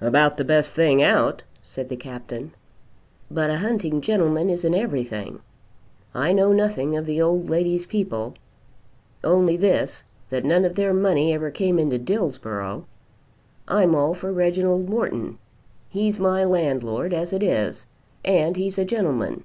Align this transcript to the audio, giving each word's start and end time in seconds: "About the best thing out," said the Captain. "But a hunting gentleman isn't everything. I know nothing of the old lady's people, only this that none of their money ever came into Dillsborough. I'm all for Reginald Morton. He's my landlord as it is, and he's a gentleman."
"About 0.00 0.36
the 0.36 0.44
best 0.44 0.74
thing 0.74 1.02
out," 1.02 1.42
said 1.60 1.88
the 1.88 1.96
Captain. 1.96 2.52
"But 3.32 3.50
a 3.50 3.58
hunting 3.58 4.00
gentleman 4.00 4.48
isn't 4.48 4.74
everything. 4.76 5.40
I 6.14 6.32
know 6.32 6.52
nothing 6.52 6.96
of 6.96 7.04
the 7.04 7.20
old 7.20 7.50
lady's 7.50 7.84
people, 7.84 8.36
only 9.24 9.56
this 9.56 10.04
that 10.30 10.44
none 10.44 10.64
of 10.64 10.76
their 10.76 10.94
money 10.94 11.34
ever 11.34 11.50
came 11.50 11.80
into 11.80 11.98
Dillsborough. 11.98 12.84
I'm 13.66 13.96
all 13.96 14.14
for 14.14 14.30
Reginald 14.32 14.88
Morton. 14.88 15.38
He's 15.88 16.16
my 16.20 16.44
landlord 16.44 17.12
as 17.12 17.32
it 17.32 17.42
is, 17.42 17.88
and 18.24 18.54
he's 18.56 18.78
a 18.78 18.84
gentleman." 18.84 19.42